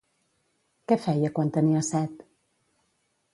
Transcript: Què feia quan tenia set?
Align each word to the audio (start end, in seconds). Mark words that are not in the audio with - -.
Què 0.91 0.97
feia 1.03 1.31
quan 1.35 1.51
tenia 1.59 1.85
set? 1.91 2.25